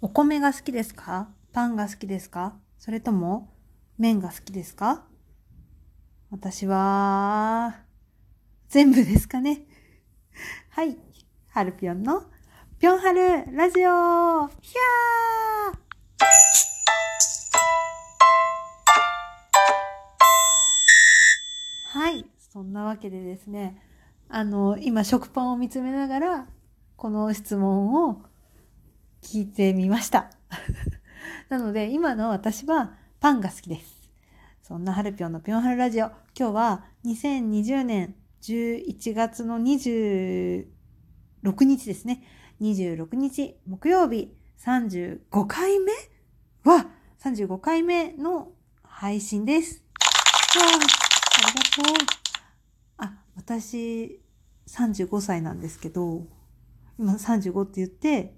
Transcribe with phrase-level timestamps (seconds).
[0.00, 1.28] お米が好きですか？
[1.52, 2.54] パンが好きですか？
[2.78, 3.52] それとも
[3.98, 5.02] 麺が好きですか？
[6.30, 7.80] 私は、
[8.68, 9.62] 全部ですかね。
[10.70, 10.96] はい。
[11.48, 12.22] はるぴょんの
[12.78, 15.78] ぴょんはるラジオひゃー
[21.88, 22.24] はい。
[22.38, 23.82] そんなわけでですね、
[24.28, 26.46] あの、今食パンを見つめながら、
[26.96, 28.22] この質問を
[29.22, 30.30] 聞いてみました。
[31.48, 34.10] なので、今の私はパンが好きです。
[34.62, 36.06] そんなはるぴょんのぴょんはるラジオ。
[36.38, 40.66] 今日は2020年11月の26
[41.64, 42.22] 日ですね。
[42.60, 45.92] 26日木曜日35回目？
[46.64, 46.86] は
[47.20, 49.82] 35回目の配信です。
[50.56, 52.06] わあ、ありがとう。
[52.98, 54.20] あ、私
[54.66, 56.26] 35歳なんですけど、
[56.98, 58.37] 今35って言って、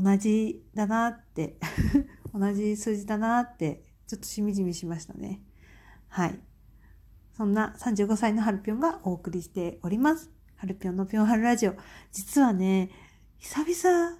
[0.00, 1.58] 同じだなって
[2.32, 5.42] 同じ数字だなってちょっとしみじみしましたね。
[6.08, 6.40] はい。
[7.36, 10.30] そんな35歳のハルピョンがお送りしております。
[10.56, 11.74] ハルピョンのピョンハルラジオ。
[12.12, 12.90] 実はね、
[13.38, 14.18] 久々、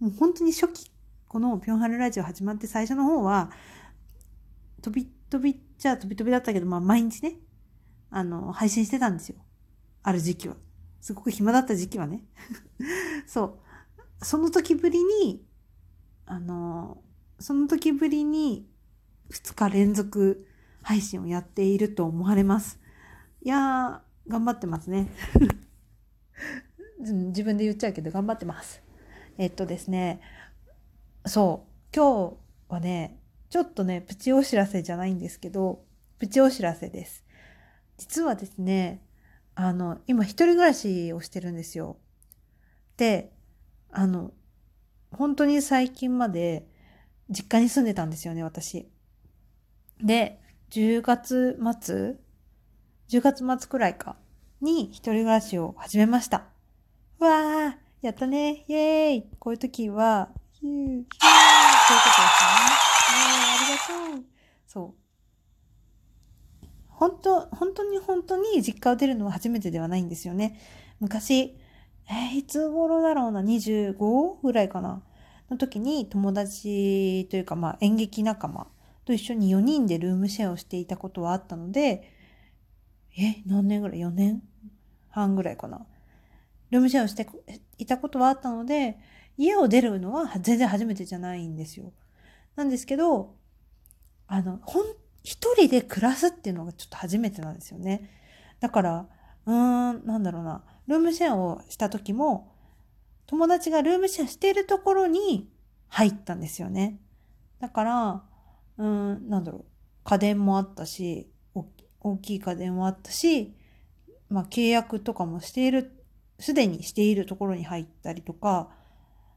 [0.00, 0.90] もう本当に初期、
[1.28, 3.50] このピョンハルラジオ始まって最初の方は、
[4.82, 7.36] 飛び飛びっちゃ飛び飛びだったけど、まあ毎日ね、
[8.10, 9.36] あの、配信してたんですよ。
[10.02, 10.56] ある時期は。
[11.00, 12.24] すごく暇だった時期はね。
[13.26, 13.65] そう。
[14.22, 15.44] その時ぶりに、
[16.24, 17.02] あの、
[17.38, 18.66] その時ぶりに
[19.30, 20.46] 2日連続
[20.82, 22.80] 配信をやっていると思われます。
[23.42, 25.08] いやー、頑張ってますね。
[26.98, 28.82] 自分で言っちゃうけど頑張ってます。
[29.38, 30.20] えっとですね、
[31.26, 32.36] そう、今日
[32.68, 35.84] はね、ちょっとね、プチお知らせじゃないんですけど、
[36.18, 37.24] プチお知らせです。
[37.98, 39.02] 実はですね、
[39.54, 41.98] あの、今一人暮らしをしてるんですよ。
[42.96, 43.35] で、
[43.90, 44.32] あの、
[45.10, 46.66] 本当に最近まで
[47.30, 48.88] 実家に住んでたんですよね、私。
[50.02, 52.16] で、10月末
[53.08, 54.16] ?10 月末くらいか。
[54.60, 56.44] に一人暮らしを始めました。
[57.18, 63.26] わーやったねイェーイこういう時は、ヒュー、ヒュー、こういうことですね。
[63.46, 64.24] ありがとう。
[64.66, 65.06] そう。
[66.88, 70.58] 本当、本当に本当に実家を出るのは初めてではないんですよね。
[71.00, 71.58] 昔、
[72.08, 75.02] えー、いつ頃だろうな、25ぐらいかな、
[75.50, 78.66] の時に友達というか、まあ演劇仲間
[79.04, 82.12] と一緒に4人でルームシェアをしていたことはあったので、
[83.18, 84.42] え、何年ぐらい ?4 年
[85.08, 85.86] 半ぐらいかな？
[86.70, 87.26] ルームシェアをして
[87.78, 88.98] いたことはあったので、
[89.38, 91.92] 家を出るのは全然初めてじゃないんですよ。
[92.56, 93.34] なんですけど、
[94.26, 94.84] あの、ほん、
[95.22, 98.10] 一人で暮らすっていうのがちょっと初めてなんですよね。
[98.60, 99.08] だから、
[99.46, 100.64] うーん、なんだろうな。
[100.86, 102.52] ルームシェアをした時も、
[103.26, 105.50] 友達がルームシェアしているところに
[105.88, 107.00] 入ったんですよね。
[107.60, 108.22] だから、
[108.78, 109.64] うん、なんだろう。
[110.04, 111.28] 家電もあったし、
[112.00, 113.56] 大きい家電もあったし、
[114.28, 116.04] まあ契約とかもしている、
[116.38, 118.70] すでにしているところに入ったりとか、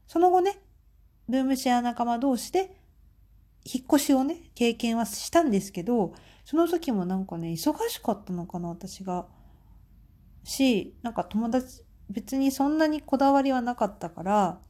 [0.06, 0.58] その後ね、
[1.28, 2.80] ルームシェア仲間同士で
[3.64, 9.26] 引っ越しをね、経験はしたんですけど、その時もなんかね、忙しかったのかな、私が。
[10.44, 14.60] し、なんか友達、別にそんなにこだわりはなかったから、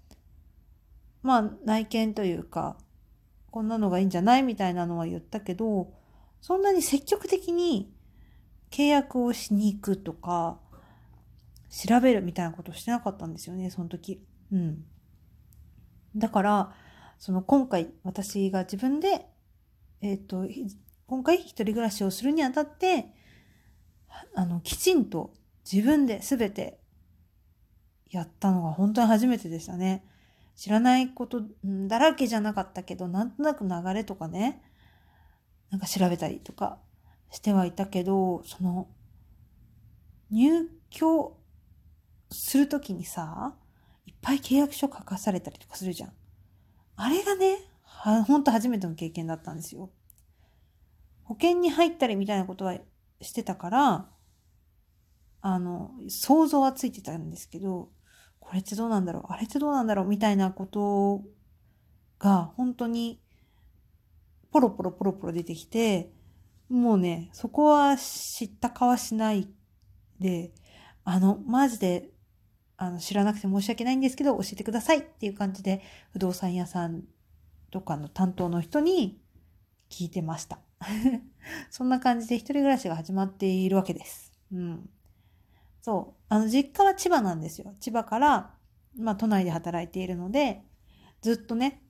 [1.23, 2.77] まあ内見というか、
[3.51, 5.93] こんなのがいいんじゃないみたいなのは言ったけど、
[6.41, 7.93] そんなに積極的に
[8.71, 10.59] 契約をしに行くとか、
[11.69, 14.25] 調べるみたいなことをしてなかったんですよね、その時。
[14.53, 14.85] うん。
[16.17, 16.75] だから、
[17.19, 19.27] その今回私が自分で、
[20.01, 20.47] えっ、ー、と、
[21.07, 23.13] 今回一人暮らしをするにあたって、
[24.35, 25.33] あの、きちんと
[25.71, 26.81] 自分で全て
[28.11, 30.05] やったのが本当に初めてでしたね。
[30.57, 34.63] 知らないことだらけじゃなかったけど、なんとなく流れとかね、
[35.71, 36.79] なんか調べたりとか
[37.31, 38.89] してはいたけど、その、
[40.31, 41.37] 入居
[42.31, 43.55] するときにさ、
[44.07, 46.13] いっぱい契約書書かされたりとかするじゃん。
[46.97, 47.57] あれがね、
[48.27, 49.91] ほんと初めての経験だったんですよ。
[51.25, 52.77] 保険に入ったりみたいなことは
[53.21, 54.09] してたから、
[55.43, 57.91] あの、想像はついてたんですけど、
[58.39, 59.25] これってどうなんだろう？
[59.29, 60.07] あれってどうなんだろう？
[60.07, 61.23] みたいなこと
[62.19, 63.21] が本当に
[64.51, 66.13] ポロポロポロポロ出てきて、
[66.69, 69.49] もうね、そこは知ったかはしない
[70.19, 70.53] で、
[71.05, 72.11] あの、マジで、
[72.77, 75.83] あの、知らなくて申し訳ないんですけど、教えてくださいっていう感じで、
[76.13, 77.05] 不動産屋さん
[77.71, 79.21] とかの担当の人に
[79.89, 80.59] 聞いてました。
[81.71, 84.33] そんな感じで一人暮らしが始まっているわけです。
[84.53, 84.91] うん。
[85.83, 86.23] そう。
[86.29, 87.75] あの、実家は千葉なんですよ。
[87.81, 88.55] 千葉から、
[88.99, 90.63] まあ、都内で働いているので、
[91.23, 91.83] ずっとね、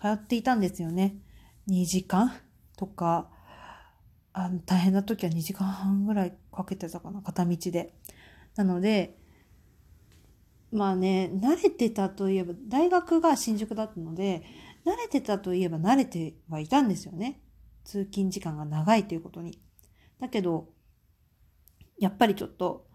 [0.00, 1.16] 通っていたんですよね。
[1.68, 2.32] 2時間
[2.76, 3.30] とか、
[4.32, 7.94] あの大変な時は2時間半ぐらいかけてたかな、片道で。
[8.54, 9.18] なので、
[10.70, 14.44] まあね、慣れてたといえば、大学が新宿だったので、
[14.84, 17.40] 慣れてたといえば慣れてはいたんですよね。
[17.84, 19.58] 通勤時間が長いということに。
[20.20, 20.68] だけど、
[21.98, 22.85] やっぱりちょっと、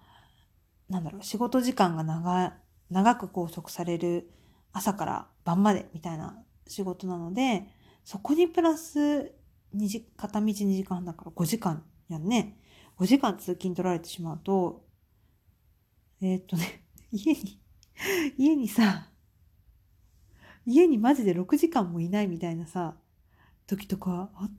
[0.91, 2.53] なんだろう、仕事時間が長、
[2.89, 4.29] 長く拘束される
[4.73, 7.65] 朝から晩までみたいな仕事なので、
[8.03, 8.99] そこにプラス
[9.73, 12.57] 2時、片道2時間だから5時間やんね。
[12.97, 14.85] 5時間通勤取られてしまうと、
[16.21, 17.61] えー、っとね、 家に、
[18.37, 19.09] 家にさ、
[20.65, 22.97] 家にマジで6時間もいないみたいなさ、
[23.65, 24.49] 時とかあ、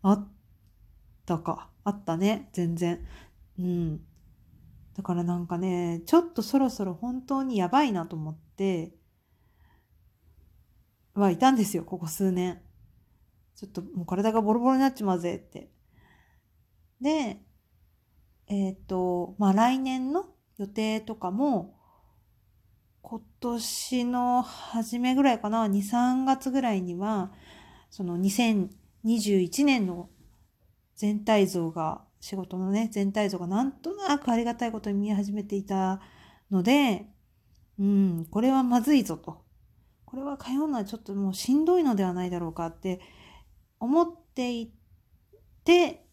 [0.00, 0.28] あっ
[1.26, 1.70] たか。
[1.84, 2.48] あったね。
[2.52, 3.04] 全然。
[3.58, 4.06] うん。
[4.96, 8.92] だからなんかね、ちょっとそろそろ本当にやばいなと思って、
[11.14, 12.62] はいたんですよ、ここ数年。
[13.54, 15.70] ちょっともう体がボロボロになっちまうぜって。
[17.00, 17.38] で、
[18.48, 20.26] えっ、ー、と、まあ来年の
[20.58, 21.78] 予定とかも、
[23.02, 27.32] 今年の初めぐらいかな、2、3月ぐらいには、
[27.90, 30.08] その2021年の
[30.94, 36.00] 全体像が、仕事のね、全体像がなんとなくありがたいことに見え始めていた
[36.52, 37.08] ので、
[37.80, 39.42] うん、これはまずいぞと。
[40.04, 43.00] これは通うのはちょっともうしんどいのではないだろうかって
[43.80, 44.72] 思ってい
[45.64, 46.06] て、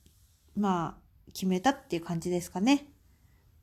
[0.56, 2.88] まあ、決めたっていう感じですかね。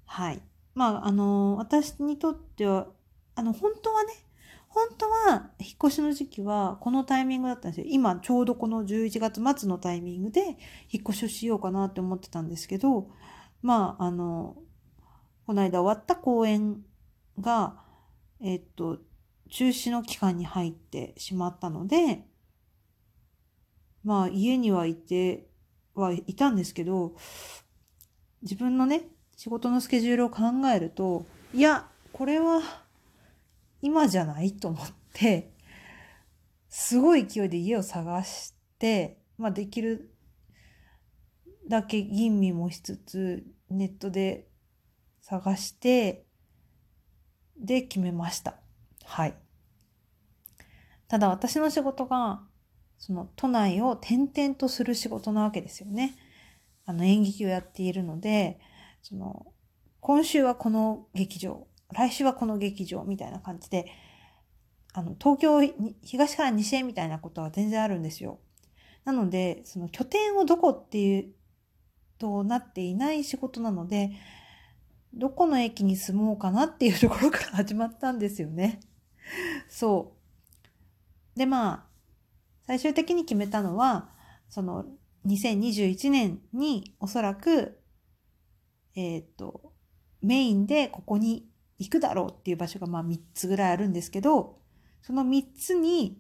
[0.05, 0.41] はい。
[0.77, 2.87] まあ、あの、私にとっては、
[3.35, 4.13] あの、本当はね、
[4.77, 7.87] 本当は引っ越しの時期はこのタイミングだったんですよ。
[7.89, 10.59] 今ちょうどこの11月末のタイミングで
[10.91, 13.09] 引っ越しをしようかなって思ってたんですけど、
[13.63, 14.55] まあ、あの、
[15.47, 16.85] この間終わった公演
[17.41, 17.81] が、
[18.43, 18.99] えっと、
[19.49, 22.27] 中止の期間に入ってしまったので、
[24.05, 25.49] まあ家にはいて
[25.95, 27.17] はいたんですけど、
[28.43, 29.09] 自分のね、
[29.39, 30.43] 仕事のスケジュールを考
[30.75, 31.25] えると、
[31.55, 32.86] いや、これは
[33.81, 35.53] 今じゃないと思って、
[36.69, 40.15] すごい勢いで家を探して、まあできる
[41.69, 44.49] だけ吟味もしつつ、ネットで
[45.21, 46.27] 探して、
[47.59, 48.57] で決めました。
[49.05, 49.35] はい。
[51.09, 52.43] ただ私の仕事が
[52.99, 56.17] その都内を転々とする仕事なわけですよね。
[56.85, 58.61] あの演劇をやっているので、
[59.03, 59.47] その
[60.01, 63.87] 今週はこの劇場、来週はこの劇場みたいな感じで、
[64.93, 65.61] あの東京、
[66.03, 68.39] 東から西へみたいなことは全然あるんですよ。
[69.05, 71.33] なので、その拠点をどこっていう
[72.19, 74.11] となっていない仕事なので、
[75.15, 78.81] どこの駅に住もうかなっていうところから始まったんですよね。
[79.69, 80.15] そ
[81.35, 81.39] う。
[81.39, 81.87] で、まあ、
[82.67, 84.11] 最終的に決めたのは、
[84.49, 84.87] その
[85.27, 87.81] 2021年におそらく、
[88.95, 89.73] えっ、ー、と、
[90.23, 91.49] メインでここに
[91.79, 94.59] 行くだろうっていう場所がまあ3つぐらいあるんですけど、
[95.03, 96.19] その3つに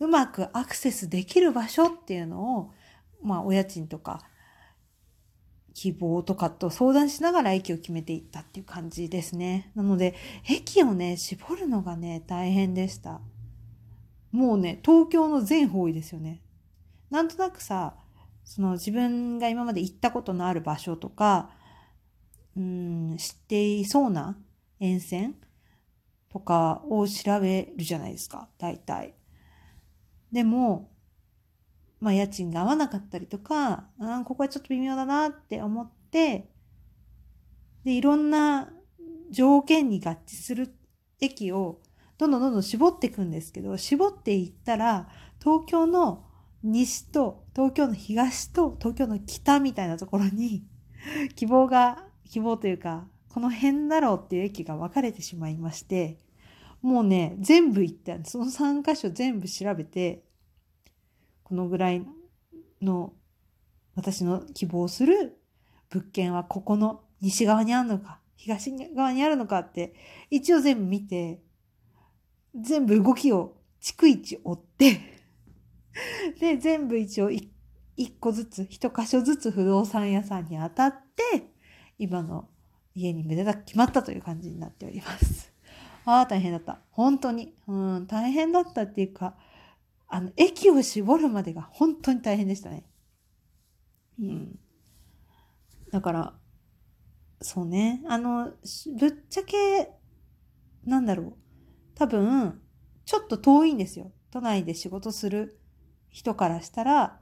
[0.00, 2.72] うまくアクセスできる場所っていうのを、
[3.22, 4.20] まあお家賃とか
[5.74, 9.70] 希望とかと相談しながら駅を決めていったっていう感じですね。
[9.76, 10.16] なので、
[10.48, 13.20] 駅をね、絞るのがね、大変でした。
[14.32, 16.42] もうね、東京の全方位ですよね。
[17.10, 17.94] なんとなくさ、
[18.42, 21.50] その自分が今まで行ったことのある場所とか、
[22.56, 24.36] うん、知っていそうな
[24.80, 25.36] 沿線
[26.30, 29.14] とかを調べるじゃないですか、大体。
[30.32, 30.90] でも、
[32.00, 36.50] まあ家賃が合わなかったりとか、あここはちょっと微妙だなって思って、
[37.84, 38.70] で、いろんな
[39.30, 40.74] 条件に合致する
[41.20, 41.80] 駅を
[42.18, 45.08] どんどんどんどん絞っていくんですけど、絞っていったら、
[45.40, 46.24] 東京の
[46.62, 50.66] 西と東京の東と東京の北みたいなところに
[51.36, 56.18] 希望が、希望というか、この辺だろうっていう駅が分かれてしまいまして、
[56.82, 60.24] もうね、全部行った、その3箇所全部調べて、
[61.42, 62.06] このぐらい
[62.80, 63.12] の
[63.94, 65.38] 私の希望する
[65.90, 69.94] 物件はここの西側にあるのか、東側にあるのかって、
[70.30, 71.40] 一応全部見て、
[72.54, 75.18] 全部動きを逐一追って
[76.40, 77.50] で、全部一応一
[78.20, 81.50] 個ずつ、一箇所ずつ不動産屋さんに当たって、
[81.98, 82.48] 今の
[82.98, 85.52] 家にめでたく決まったという感じになっております。
[86.04, 86.80] ああ、大変だった。
[86.90, 87.54] 本当に。
[87.66, 89.36] うん、大変だったっていうか、
[90.08, 92.84] あの、駅を絞るまでが本当に大変でしたね。
[94.18, 94.58] うん。
[95.92, 96.38] だから、
[97.40, 98.02] そうね。
[98.06, 98.52] あの、
[98.98, 99.92] ぶっちゃけ、
[100.84, 101.34] なんだろう。
[101.94, 102.60] 多分、
[103.04, 104.12] ちょっと遠いんですよ。
[104.30, 105.60] 都内で仕事する
[106.10, 107.20] 人からしたら、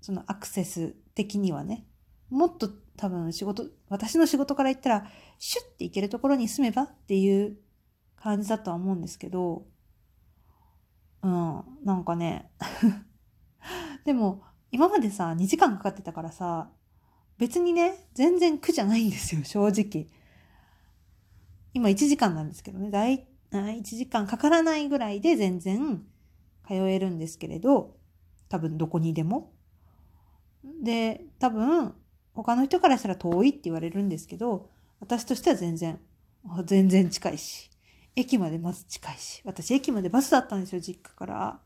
[0.00, 1.86] そのアクセス的にはね、
[2.28, 5.06] もっと多分仕事、私の仕事から言ったら、
[5.38, 7.56] シュッて行けるところに住めばっていう
[8.16, 9.66] 感じだとは思うんですけど、
[11.22, 12.50] うん、なんかね、
[14.04, 16.70] でも、今までさ、2時間かかってたからさ、
[17.38, 20.06] 別にね、全然苦じゃないんですよ、正直。
[21.74, 26.04] 今1時間なんですけどね、だい、1時間かからないぐらいで全然
[26.66, 27.96] 通えるんですけれど、
[28.48, 29.52] 多分どこにでも。
[30.82, 31.94] で、多分
[32.36, 34.68] 他の人からしたら遠いって言われるんですけど、
[35.00, 35.98] 私としては全然、
[36.66, 37.70] 全然近いし、
[38.14, 41.60] 駅までまず近いし、私駅までバスだったんですよ、実家から。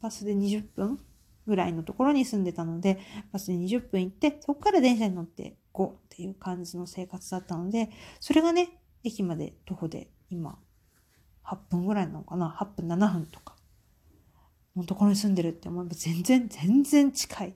[0.00, 0.98] バスで20分
[1.46, 2.98] ぐらいのところに住んでたので、
[3.30, 10.58] バスで20分行って、そこから電車に乗って5っていう感じの生活だったので、それがね、駅まで徒歩で今、
[11.44, 13.54] 8分ぐらいなのかな ?8 分7分とか
[14.76, 17.54] のところに住んでるって思えば全然、全然近い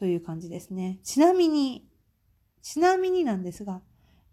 [0.00, 0.98] という感じですね。
[1.04, 1.86] ちなみに、
[2.62, 3.82] ちなみになんですが、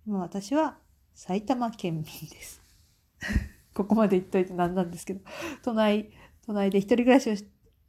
[0.08, 0.78] 今私は
[1.14, 2.62] 埼玉県民です。
[3.76, 5.20] ここまで言っといてなんなんですけど、
[5.64, 6.10] 都内、
[6.46, 7.36] 都内で一人暮らしを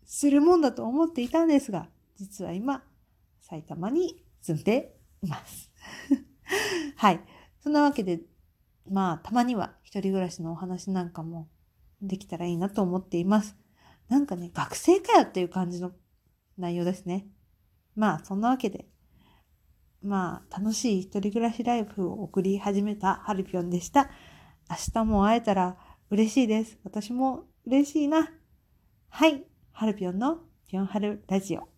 [0.04, 2.82] するもんだと思っていたんですが、実は今、
[3.40, 5.70] 埼玉に住んでいます。
[6.96, 7.20] はい。
[7.60, 8.22] そんなわけで、
[8.90, 11.48] まあ、たまには一人暮らしのお話なんかも
[12.02, 13.56] できたらいいなと思っています。
[14.08, 15.92] なんかね、学生かよっていう感じの
[16.56, 17.28] 内容ですね。
[17.98, 18.86] まあ、そんなわけで、
[20.02, 24.08] まあ、楽しい一人暮らしライフを送り始めたハルピョンでした。
[24.70, 25.76] 明日も会えたら
[26.08, 26.78] 嬉しいです。
[26.84, 28.30] 私も嬉しいな。
[29.08, 29.42] はい。
[29.72, 30.38] ハルピョンの
[30.68, 31.77] ピョンハルラジオ。